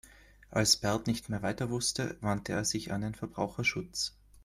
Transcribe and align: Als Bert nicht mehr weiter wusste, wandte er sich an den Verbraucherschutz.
Als 0.49 0.77
Bert 0.77 1.05
nicht 1.05 1.29
mehr 1.29 1.43
weiter 1.43 1.69
wusste, 1.69 2.17
wandte 2.21 2.53
er 2.53 2.65
sich 2.65 2.91
an 2.91 3.01
den 3.01 3.13
Verbraucherschutz. 3.13 4.15